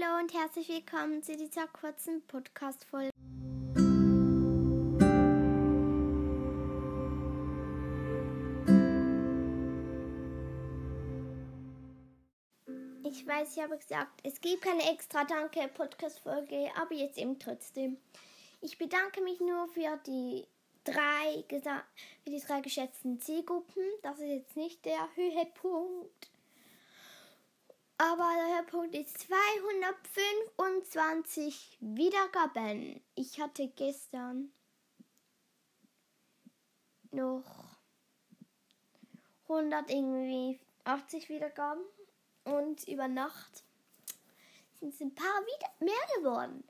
[0.00, 3.10] Hallo und herzlich willkommen zu dieser kurzen Podcast-Folge.
[13.04, 17.96] Ich weiß, ich habe gesagt, es gibt keine extra Danke Podcast-Folge, aber jetzt eben trotzdem.
[18.60, 20.46] Ich bedanke mich nur für die
[20.84, 23.82] drei, für die drei geschätzten Zielgruppen.
[24.02, 26.28] Das ist jetzt nicht der Höhepunkt.
[28.00, 33.02] Aber der Höhepunkt ist 225 Wiedergaben.
[33.16, 34.52] Ich hatte gestern
[37.10, 37.42] noch
[39.48, 41.82] 100 irgendwie 80 Wiedergaben
[42.44, 43.64] und über Nacht
[44.78, 46.62] sind es ein paar wieder mehr geworden.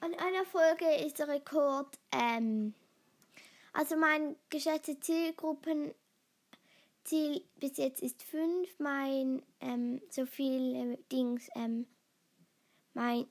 [0.00, 2.72] An einer Folge ist der Rekord, ähm,
[3.74, 4.98] also mein geschätzte
[7.04, 11.86] Zielgruppenziel bis jetzt ist 5, mein ähm, so viel äh, Dings, ähm,
[12.94, 13.26] mein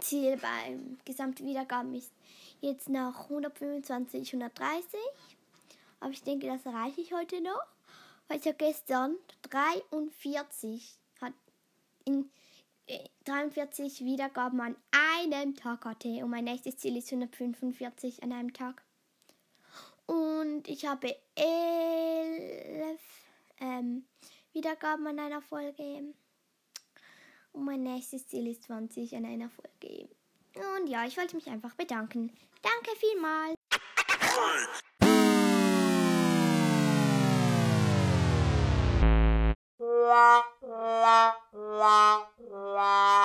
[0.00, 2.12] Ziel beim Gesamtwiedergaben ist
[2.60, 5.00] jetzt nach 125, 130.
[6.00, 7.62] Aber ich denke, das erreiche ich heute noch,
[8.28, 9.16] weil ich ja gestern
[9.50, 11.32] 43 hat
[12.04, 12.30] in
[13.24, 18.82] 43 Wiedergaben an einem Tag hatte und mein nächstes Ziel ist 145 an einem Tag.
[20.06, 21.16] Und ich habe
[22.34, 23.00] 11
[23.60, 24.04] ähm,
[24.52, 26.14] Wiedergaben an einer Folge.
[27.52, 30.08] Und mein nächstes Ziel ist 20 an einer Folge.
[30.54, 32.32] Und ja, ich wollte mich einfach bedanken.
[32.62, 33.54] Danke vielmals.
[40.14, 42.28] la la la
[42.74, 43.23] la